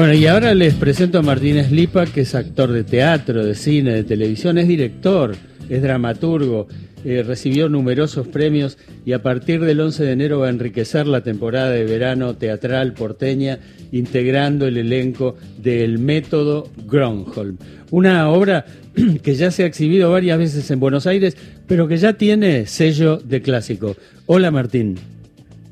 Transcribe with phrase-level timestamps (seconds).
[0.00, 3.92] Bueno, y ahora les presento a Martín Slipa, que es actor de teatro, de cine,
[3.92, 5.32] de televisión, es director,
[5.68, 6.68] es dramaturgo,
[7.04, 11.20] eh, recibió numerosos premios y a partir del 11 de enero va a enriquecer la
[11.20, 13.58] temporada de verano teatral porteña
[13.92, 17.58] integrando el elenco del método Gronholm.
[17.90, 18.64] Una obra
[19.22, 21.36] que ya se ha exhibido varias veces en Buenos Aires,
[21.68, 23.96] pero que ya tiene sello de clásico.
[24.24, 24.98] Hola Martín.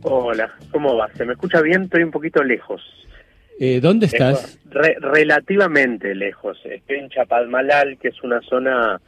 [0.03, 1.09] Hola, ¿cómo va?
[1.15, 1.85] ¿Se me escucha bien?
[1.85, 2.83] Estoy un poquito lejos.
[3.61, 4.59] Eh, ¿Dónde estás?
[4.71, 6.59] relativamente lejos.
[6.65, 9.01] Estoy en Chapadmalal, que es una zona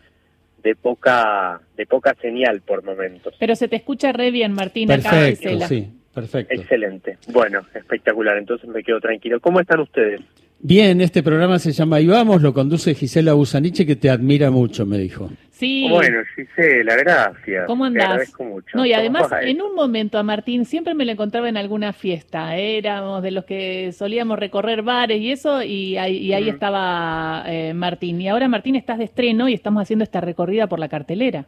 [0.63, 3.35] de poca de poca señal por momentos.
[3.39, 4.89] Pero se te escucha re bien, Martín.
[4.89, 6.55] Perfecto, sí, perfecto.
[6.55, 7.19] Excelente.
[7.29, 8.37] Bueno, espectacular.
[8.39, 9.41] Entonces me quedo tranquilo.
[9.41, 10.21] ¿Cómo están ustedes?
[10.63, 14.85] Bien, este programa se llama Ahí vamos, lo conduce Gisela Busaniche, que te admira mucho,
[14.85, 15.31] me dijo.
[15.53, 15.87] Sí.
[15.89, 17.67] Bueno, Gisela, gracias.
[17.67, 18.05] ¿Cómo andás?
[18.05, 18.77] Te agradezco mucho.
[18.77, 22.57] No, y además, en un momento a Martín siempre me lo encontraba en alguna fiesta.
[22.57, 28.21] Éramos de los que solíamos recorrer bares y eso, y ahí, ahí estaba eh, Martín.
[28.21, 31.47] Y ahora, Martín, estás de estreno y estamos haciendo esta recorrida por la cartelera.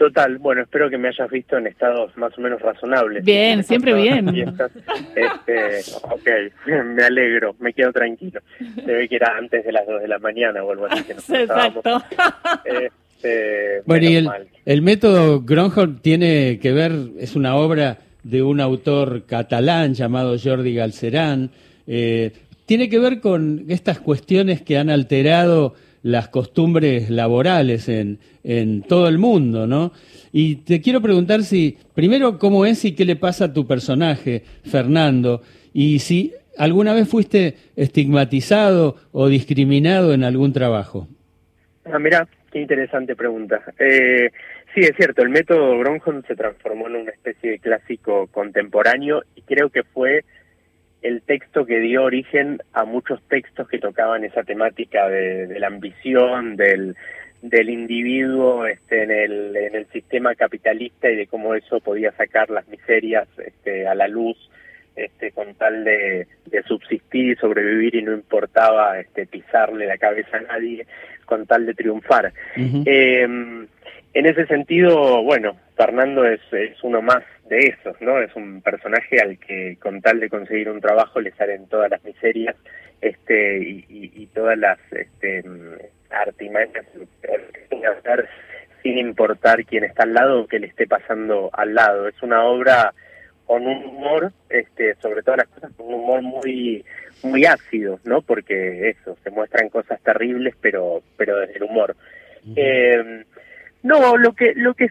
[0.00, 3.22] Total, bueno, espero que me hayas visto en estados más o menos razonables.
[3.22, 4.34] Bien, siempre bien.
[5.14, 6.28] Este, ok,
[6.96, 8.40] me alegro, me quedo tranquilo.
[8.82, 11.04] Se ve que era antes de las 2 de la mañana o algo así.
[11.04, 11.12] Que
[11.42, 12.02] Exacto.
[12.64, 14.26] Este, bueno, y
[14.64, 20.76] el, método Gronholm tiene que ver, es una obra de un autor catalán llamado Jordi
[20.76, 21.50] Galcerán.
[21.86, 22.32] Eh,
[22.64, 29.08] tiene que ver con estas cuestiones que han alterado las costumbres laborales en, en todo
[29.08, 29.92] el mundo, ¿no?
[30.32, 34.42] Y te quiero preguntar si, primero, cómo es y qué le pasa a tu personaje,
[34.64, 41.08] Fernando, y si alguna vez fuiste estigmatizado o discriminado en algún trabajo.
[41.84, 43.62] Ah, mira, qué interesante pregunta.
[43.78, 44.30] Eh,
[44.74, 49.42] sí, es cierto, el método Gronholm se transformó en una especie de clásico contemporáneo y
[49.42, 50.24] creo que fue
[51.02, 56.56] el texto que dio origen a muchos textos que tocaban esa temática de, la ambición,
[56.56, 56.94] del,
[57.42, 62.50] del individuo este, en, el, en el sistema capitalista y de cómo eso podía sacar
[62.50, 64.36] las miserias este, a la luz
[64.96, 66.26] este, con tal de,
[66.66, 70.86] subsistir y sobrevivir y no importaba este, pisarle la cabeza a nadie
[71.24, 72.32] con tal de triunfar.
[72.56, 73.66] Em,
[74.12, 78.20] en ese sentido, bueno, Fernando es, es uno más de esos, ¿no?
[78.20, 82.04] Es un personaje al que con tal de conseguir un trabajo le salen todas las
[82.04, 82.56] miserias
[83.00, 85.42] este y, y, todas las este,
[86.10, 86.86] artimañas
[87.20, 88.28] que hacer
[88.82, 92.08] sin importar quién está al lado o qué le esté pasando al lado.
[92.08, 92.94] Es una obra
[93.46, 96.84] con un humor, este, sobre todas las cosas, con un humor muy
[97.22, 98.22] muy ácido, ¿no?
[98.22, 101.96] Porque eso, se muestran cosas terribles, pero pero desde el humor.
[102.56, 103.24] eh,
[103.82, 104.90] no, lo que lo que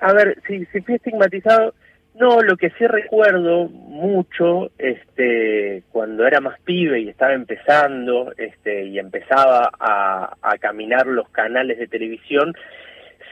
[0.00, 1.74] a ver, si si fui estigmatizado
[2.18, 8.84] no, lo que sí recuerdo mucho, este, cuando era más pibe y estaba empezando, este,
[8.86, 12.54] y empezaba a, a caminar los canales de televisión,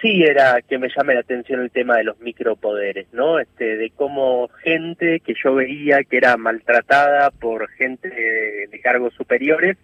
[0.03, 3.39] sí era que me llame la atención el tema de los micropoderes, ¿no?
[3.39, 9.79] Este, de cómo gente que yo veía que era maltratada por gente de, cargos superiores,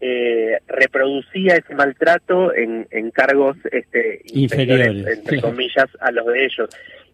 [0.00, 6.70] eh, reproducía ese maltrato en, en cargos este, inferiores, entre comillas, a los de ellos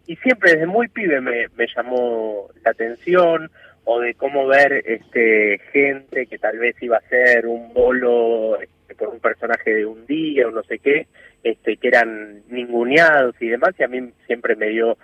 [0.07, 3.49] y siempre desde muy pibe me, me llamó la atención
[3.83, 8.95] o de cómo ver este gente que tal vez iba a ser un bolo este,
[8.95, 11.07] por un personaje de un día o no sé qué,
[11.43, 14.97] este que eran ninguneados y demás y a mí siempre me dio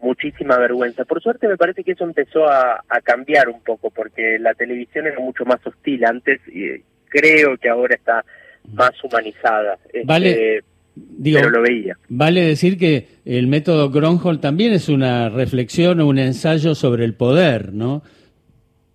[0.00, 1.04] muchísima vergüenza.
[1.04, 5.06] Por suerte me parece que eso empezó a, a cambiar un poco porque la televisión
[5.06, 8.24] era mucho más hostil antes y creo que ahora está
[8.72, 9.78] más humanizada.
[10.04, 10.62] Vale.
[10.94, 11.96] Digo, lo veía.
[12.08, 17.14] Vale decir que el método Gronholm también es una reflexión o un ensayo sobre el
[17.14, 18.02] poder, ¿no?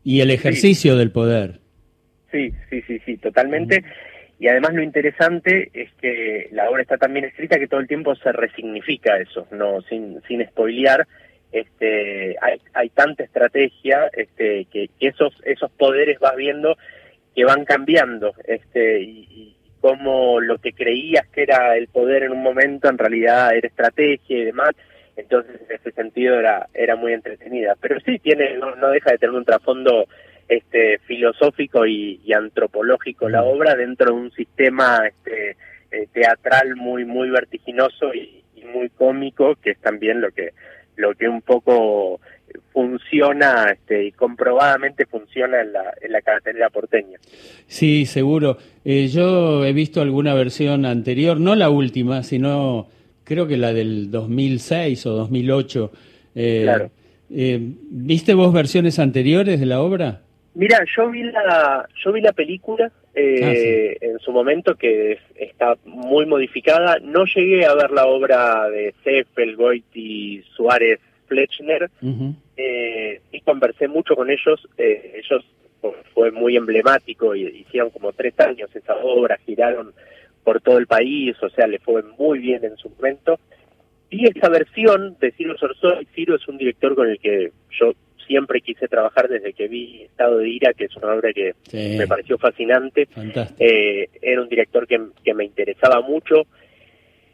[0.03, 1.59] Y el ejercicio del poder.
[2.31, 3.83] Sí, sí, sí, sí, totalmente.
[4.39, 7.87] Y además lo interesante es que la obra está tan bien escrita que todo el
[7.87, 11.07] tiempo se resignifica eso, no sin, sin spoilear.
[11.51, 16.77] Este, hay, hay tanta estrategia este, que esos, esos poderes vas viendo
[17.37, 19.56] que van cambiando este, y
[19.87, 24.37] cómo lo que creías que era el poder en un momento en realidad era estrategia
[24.37, 24.71] y demás.
[25.15, 27.75] Entonces, en ese sentido era era muy entretenida.
[27.79, 30.05] Pero sí, tiene no, deja de tener un trasfondo
[30.49, 33.47] este filosófico y, antropológico la mm.
[33.47, 35.55] obra dentro de un sistema este,
[35.91, 40.51] eh, teatral muy muy vertiginoso y, y muy cómico, que es también lo que
[40.97, 42.19] lo que un poco
[42.77, 47.17] funciona este, y comprobadamente funciona en la, en la cartelera porteña.
[47.65, 48.59] Sí, seguro.
[48.85, 52.87] Eh, yo he visto alguna versión anterior, no la última, sino
[53.23, 55.91] creo que la del 2006 o 2008.
[56.35, 56.91] Eh, claro.
[57.31, 57.57] Eh,
[57.89, 60.21] ¿Viste vos versiones anteriores de la obra?
[60.53, 65.77] Mira, yo vi la, yo vi la película eh, ah, en su momento que está
[65.83, 66.99] muy modificada.
[67.01, 71.89] No llegué a ver la obra de Seppel, Goiti, Suárez, Fletchner.
[72.55, 74.67] Eh, y conversé mucho con ellos.
[74.77, 75.45] Eh, ellos
[76.13, 79.93] fue muy emblemático y hicieron como tres años esa obra, giraron
[80.43, 83.39] por todo el país, o sea, le fue muy bien en su momento.
[84.09, 87.93] Y esta versión de Ciro Sorsoy, Ciro es un director con el que yo
[88.25, 92.07] siempre quise trabajar desde que vi Estado de Ira, que es una obra que me
[92.07, 93.07] pareció fascinante.
[93.59, 96.47] Eh, era un director que, que me interesaba mucho.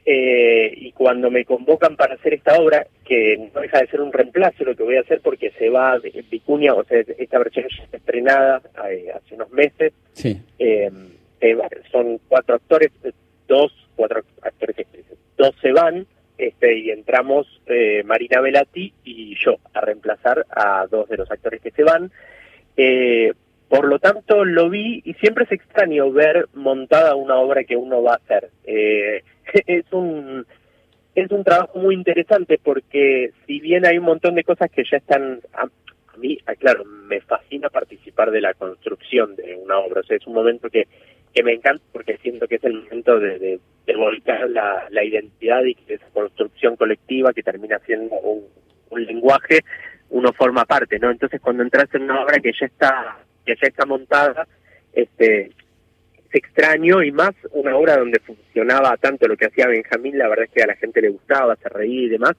[0.05, 4.11] Eh, y cuando me convocan para hacer esta obra, que no deja de ser un
[4.11, 5.97] reemplazo lo que voy a hacer porque se va
[6.29, 9.93] Vicuña, o sea, esta versión ya está estrenada eh, hace unos meses.
[10.59, 10.91] Eh,
[11.91, 12.91] son cuatro actores,
[13.47, 14.75] dos, cuatro actores,
[15.37, 16.05] dos se van,
[16.37, 17.47] este, y entramos
[18.03, 22.11] Marina Velati y yo a reemplazar a dos de los actores que se van.
[23.69, 28.03] por lo tanto, lo vi y siempre es extraño ver montada una obra que uno
[28.03, 28.49] va a hacer.
[28.65, 29.23] Eh,
[29.67, 30.45] es un
[31.15, 34.97] es un trabajo muy interesante porque si bien hay un montón de cosas que ya
[34.97, 35.67] están a,
[36.17, 40.01] mí ah, claro me fascina participar de la construcción de una obra.
[40.01, 40.87] O sea es un momento que
[41.33, 45.63] que me encanta porque siento que es el momento de, de, volcar la, la, identidad
[45.63, 48.45] y que esa construcción colectiva que termina siendo un,
[48.91, 49.61] un lenguaje
[50.11, 53.67] uno forma parte no entonces cuando entras en una obra que ya está que ya
[53.67, 54.47] está montada
[54.93, 55.51] este
[56.33, 60.51] extraño y más una obra donde funcionaba tanto lo que hacía Benjamín, la verdad es
[60.51, 62.35] que a la gente le gustaba, se reía y demás.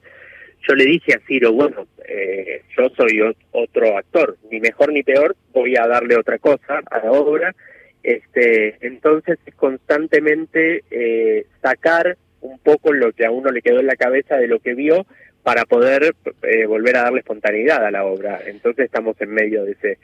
[0.67, 3.21] Yo le dije a Ciro, bueno, eh, yo soy
[3.51, 7.55] otro actor, ni mejor ni peor, voy a darle otra cosa a la obra.
[8.01, 13.87] Este, entonces es constantemente eh, sacar un poco lo que a uno le quedó en
[13.87, 15.05] la cabeza de lo que vio
[15.43, 18.39] para poder eh, volver a darle espontaneidad a la obra.
[18.45, 19.99] Entonces estamos en medio de ese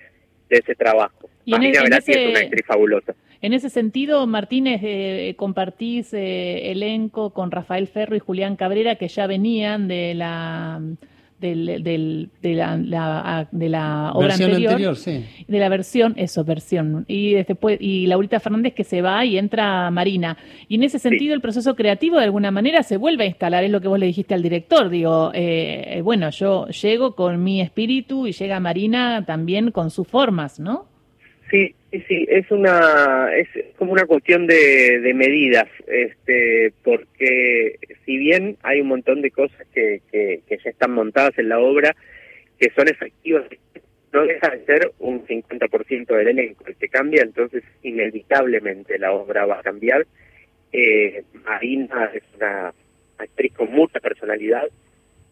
[0.52, 1.30] de ese trabajo.
[1.46, 3.16] Y Marina es una actriz fabulosa.
[3.42, 9.08] En ese sentido, Martínez, eh, compartís eh, elenco con Rafael Ferro y Julián Cabrera, que
[9.08, 10.80] ya venían de la
[11.42, 18.06] del, de, la, de la obra anterior, de la versión, eso, versión, y después y
[18.08, 20.38] Laurita Fernández que se va y entra Marina.
[20.68, 23.72] Y en ese sentido el proceso creativo de alguna manera se vuelve a instalar, es
[23.72, 28.28] lo que vos le dijiste al director, digo, eh, bueno, yo llego con mi espíritu
[28.28, 30.91] y llega Marina también con sus formas, ¿no?
[31.52, 38.18] Sí, sí, sí, es una es como una cuestión de, de medidas, este, porque si
[38.18, 41.94] bien hay un montón de cosas que, que, ya están montadas en la obra
[42.58, 43.44] que son efectivas,
[44.14, 49.46] no deja de ser un 50% del elenco el que cambia, entonces inevitablemente la obra
[49.46, 50.08] va a cambiar.
[50.72, 52.74] Eh, Marina es una
[53.18, 54.70] actriz con mucha personalidad,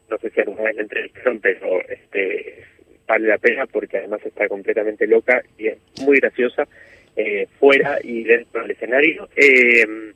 [0.09, 2.65] no sé si alguna vez la entrevistaron, pero este
[3.09, 6.67] vale la pena porque además está completamente loca y es muy graciosa
[7.15, 9.27] eh, fuera y dentro del escenario.
[9.35, 10.13] Eh,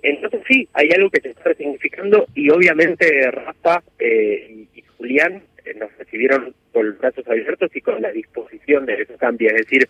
[0.00, 5.42] entonces sí, hay algo que se está resignificando y obviamente Rafa eh, y, Julián
[5.76, 9.50] nos recibieron con los brazos abiertos y con la disposición de eso cambia.
[9.50, 9.88] Es decir,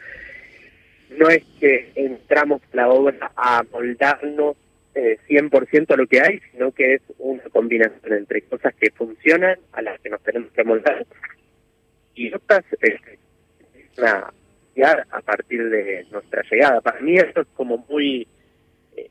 [1.19, 4.57] no es que entramos la obra a moldarnos
[4.95, 9.59] eh, 100% a lo que hay, sino que es una combinación entre cosas que funcionan,
[9.73, 11.05] a las que nos tenemos que moldar,
[12.59, 13.19] este,
[14.03, 16.81] a partir de nuestra llegada.
[16.81, 18.27] Para mí eso es como muy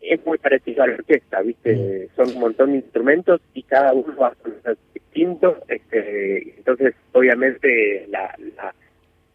[0.01, 1.75] es muy parecido a la orquesta, ¿viste?
[1.75, 2.15] Mm.
[2.15, 8.05] Son un montón de instrumentos y cada uno va a ser distinto, este, entonces obviamente
[8.09, 8.73] la, la,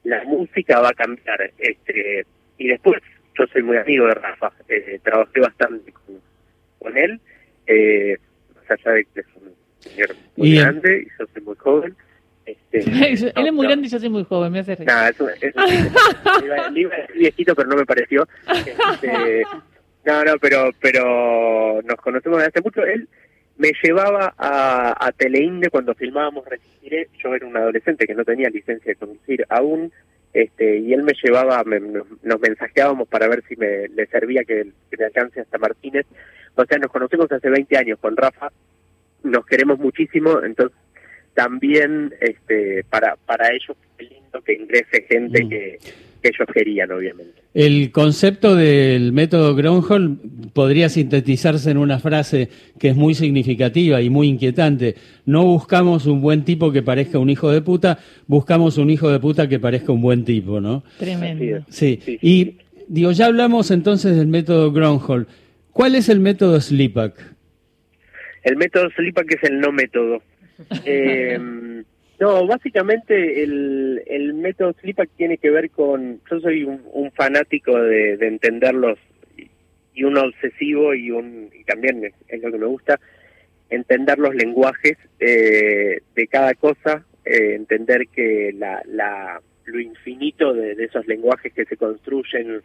[0.04, 1.50] la, música va a cambiar.
[1.58, 2.24] Este,
[2.56, 3.02] y después,
[3.38, 6.20] yo soy muy amigo de Rafa, eh, trabajé bastante con,
[6.78, 7.20] con él,
[7.66, 8.16] eh,
[8.54, 11.27] más allá de que es un señor muy grande y yo muy joven.
[13.36, 14.86] Él es muy grande y yo soy muy joven, me hace reír.
[14.86, 15.60] Nada, eso, eso,
[16.44, 18.26] iba, iba a decir viejito, pero no me pareció.
[18.46, 19.42] Este,
[20.04, 22.84] no, no, pero, pero nos conocemos desde hace mucho.
[22.84, 23.08] Él
[23.56, 27.08] me llevaba a, a Teleinde cuando filmábamos Resistiré.
[27.22, 29.92] Yo era un adolescente que no tenía licencia de conducir aún.
[30.32, 31.64] Este, y él me llevaba,
[32.22, 36.06] nos mensajeábamos para ver si me le servía que, que me alcance hasta Martínez.
[36.54, 38.50] O sea, nos conocemos hace 20 años con Rafa,
[39.22, 40.76] nos queremos muchísimo, entonces
[41.38, 45.48] también este, para, para ellos es lindo que ingrese gente mm.
[45.48, 45.78] que,
[46.20, 47.40] ellos querían, obviamente.
[47.54, 50.18] El concepto del método Gronholm
[50.52, 52.48] podría sintetizarse en una frase
[52.80, 54.96] que es muy significativa y muy inquietante.
[55.26, 59.20] No buscamos un buen tipo que parezca un hijo de puta, buscamos un hijo de
[59.20, 60.82] puta que parezca un buen tipo, ¿no?
[60.98, 61.64] Tremendo.
[61.68, 62.56] Sí, y
[62.88, 65.26] digo, ya hablamos entonces del método Gronholm.
[65.70, 67.14] ¿Cuál es el método Slipak?
[68.42, 70.20] El método Slipak es el no método.
[70.84, 71.38] Eh,
[72.20, 78.16] No, básicamente el, el método Slipak tiene que ver con, yo soy un, fanático de,
[78.16, 78.98] de, entenderlos
[79.94, 82.98] y un obsesivo y un y también es, lo que me gusta
[83.70, 90.74] entender los lenguajes eh, de cada cosa, eh, entender que la, la lo infinito de,
[90.74, 92.62] de, esos lenguajes que se construyen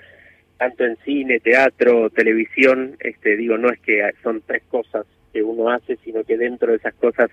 [0.58, 5.70] tanto en cine, teatro, televisión, este digo no es que son tres cosas que uno
[5.70, 7.30] hace, sino que dentro de esas cosas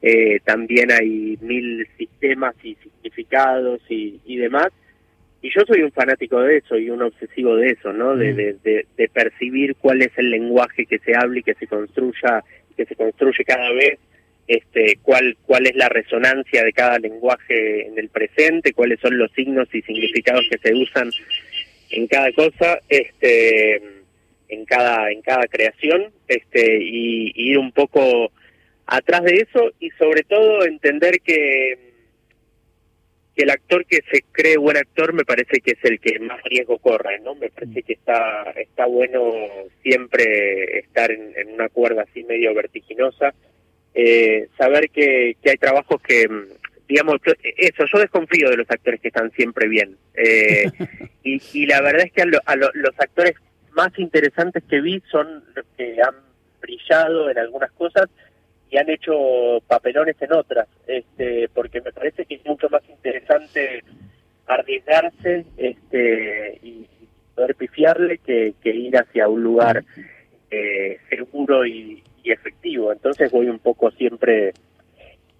[0.00, 4.68] eh, también hay mil sistemas y significados y, y, demás.
[5.42, 8.16] Y yo soy un fanático de eso y un obsesivo de eso, ¿no?
[8.16, 8.62] De, mm.
[8.62, 12.44] de, de, percibir cuál es el lenguaje que se habla y que se construya,
[12.76, 13.98] que se construye cada vez,
[14.46, 19.30] este, cuál, cuál es la resonancia de cada lenguaje en el presente, cuáles son los
[19.32, 21.10] signos y significados que se usan
[21.90, 23.82] en cada cosa, este,
[24.48, 28.30] en cada, en cada creación, este, y ir un poco
[28.88, 31.78] atrás de eso y sobre todo entender que,
[33.36, 36.42] que el actor que se cree buen actor me parece que es el que más
[36.44, 37.34] riesgo corre, ¿no?
[37.34, 39.20] Me parece que está, está bueno
[39.82, 43.34] siempre estar en, una cuerda así medio vertiginosa,
[43.94, 46.26] eh, saber que, que hay trabajos que,
[46.88, 47.18] digamos,
[47.58, 49.98] eso, yo desconfío de los actores que están siempre bien.
[50.14, 50.64] Eh,
[51.22, 53.34] y, y, la verdad es que a, los actores
[53.72, 56.14] más interesantes que vi son los que han
[56.60, 58.08] brillado en algunas cosas
[58.70, 59.12] y han hecho
[59.66, 63.82] papelones en otras, este, porque me parece que es mucho más interesante
[64.46, 66.86] arriesgarse este, y
[67.34, 69.84] poder pifiarle que, ir hacia un lugar
[70.50, 72.92] eh, seguro y, efectivo.
[72.92, 74.52] Entonces voy un poco siempre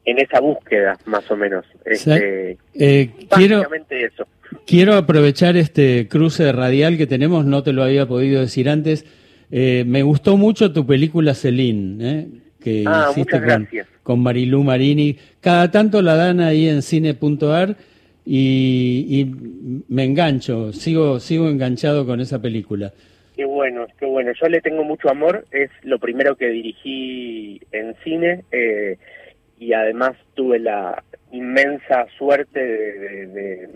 [0.07, 1.67] en esa búsqueda, más o menos.
[1.85, 4.27] Este, eh, quiero, eso.
[4.67, 9.05] Quiero aprovechar este cruce radial que tenemos, no te lo había podido decir antes.
[9.51, 12.11] Eh, me gustó mucho tu película Celine.
[12.11, 12.27] ¿eh?
[12.61, 13.69] Que ah, hiciste con,
[14.03, 15.17] con, Marilú Marini.
[15.41, 17.77] Cada tanto la dan ahí en cine.ar
[18.25, 22.93] y, y me engancho, sigo, sigo enganchado con esa película.
[23.39, 24.33] Qué bueno, qué bueno.
[24.33, 25.47] Yo le tengo mucho amor.
[25.53, 28.99] Es lo primero que dirigí en cine eh,
[29.61, 33.69] y además tuve la inmensa suerte de,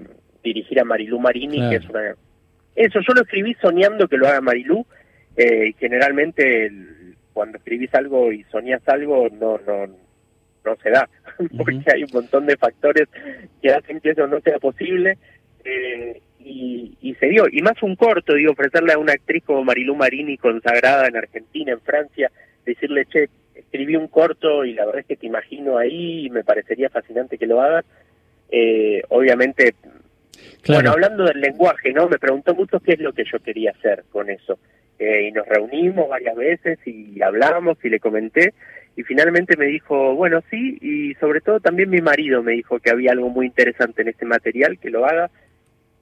[0.43, 2.17] dirigir a Marilú Marini, que es una...
[2.75, 4.85] Eso, yo lo escribí soñando que lo haga Marilú.
[5.37, 6.69] Eh, generalmente
[7.33, 9.87] cuando escribís algo y soñás algo, no, no,
[10.65, 11.09] no se da,
[11.57, 13.09] porque hay un montón de factores
[13.61, 15.19] que hacen que eso no sea posible.
[15.65, 19.63] Eh, y, y, se dio, y más un corto, digo, ofrecerle a una actriz como
[19.63, 22.33] Marilú Marini, consagrada en Argentina, en Francia,
[22.67, 26.45] decirle, che, escribí un corto y la verdad es que te imagino ahí y me
[26.45, 27.85] parecería fascinante que lo hagas.
[28.51, 29.75] Eh, obviamente,
[30.67, 32.09] bueno, hablando del lenguaje, ¿no?
[32.09, 34.59] Me preguntó mucho qué es lo que yo quería hacer con eso.
[35.03, 38.55] Eh, y nos reunimos varias veces y hablamos y le comenté
[38.97, 42.91] y finalmente me dijo, bueno, sí, y sobre todo también mi marido me dijo que
[42.91, 45.29] había algo muy interesante en este material, que lo haga,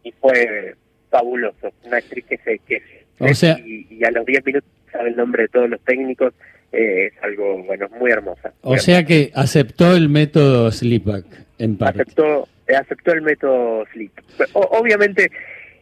[0.02, 0.74] y fue
[1.08, 2.82] fabuloso, una actriz que se que
[3.18, 6.34] o sea, y, a los 10 minutos sabe el nombre de todos los técnicos,
[6.72, 8.52] eh, es algo, bueno, muy hermosa.
[8.60, 11.24] o sea que aceptó el método Slipak,
[11.58, 12.02] en parte.
[12.02, 14.12] Aceptó, aceptó el método Slip.
[14.52, 15.30] obviamente,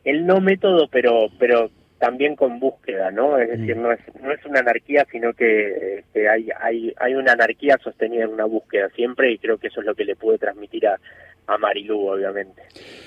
[0.04, 3.38] el no método, pero, pero también con búsqueda, ¿no?
[3.38, 3.82] Es decir, mm.
[3.82, 8.30] no es, no es una anarquía, sino que, hay, hay, hay una anarquía sostenida en
[8.30, 10.98] una búsqueda siempre y creo que eso es lo que le puede transmitir a,
[11.46, 12.62] a Marilú, obviamente.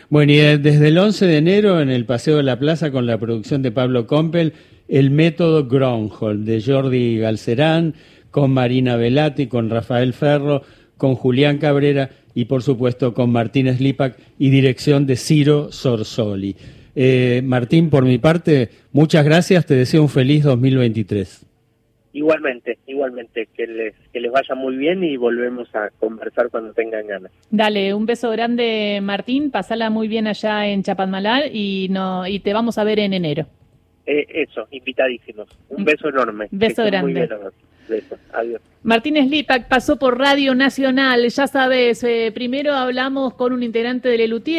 [0.10, 3.18] Bueno, y desde el 11 de enero en el Paseo de la Plaza con la
[3.18, 4.54] producción de Pablo Compel,
[4.90, 7.94] el método Gronholm de Jordi Galcerán,
[8.30, 10.64] con Marina Velati, con Rafael Ferro,
[10.98, 16.56] con Julián Cabrera y por supuesto con Martínez Lipac y dirección de Ciro Sorsoli.
[16.96, 21.46] Eh, Martín, por mi parte, muchas gracias, te deseo un feliz 2023.
[22.14, 27.08] Igualmente, igualmente, que les, que les vaya muy bien y volvemos a conversar cuando tengan
[27.08, 27.32] ganas.
[27.50, 32.52] Dale, un beso grande Martín, pasala muy bien allá en Chapadmalal y, no, y te
[32.52, 33.46] vamos a ver en enero.
[34.06, 35.48] Eh, eso, invitadísimos.
[35.70, 36.48] Un beso enorme.
[36.52, 37.30] Beso grande.
[37.88, 38.18] Beso.
[38.34, 38.62] Adiós.
[38.84, 44.22] Martínez Lipac pasó por Radio Nacional, ya sabes, eh, primero hablamos con un integrante del
[44.22, 44.50] ELUTIE